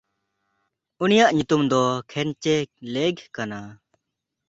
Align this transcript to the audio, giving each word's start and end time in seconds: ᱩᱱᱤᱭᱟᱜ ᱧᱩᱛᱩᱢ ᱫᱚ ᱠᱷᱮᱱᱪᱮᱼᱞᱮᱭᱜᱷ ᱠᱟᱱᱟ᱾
ᱩᱱᱤᱭᱟᱜ 1.03 1.31
ᱧᱩᱛᱩᱢ 1.35 1.63
ᱫᱚ 1.71 1.81
ᱠᱷᱮᱱᱪᱮᱼᱞᱮᱭᱜᱷ 2.09 3.23
ᱠᱟᱱᱟ᱾ 3.35 3.59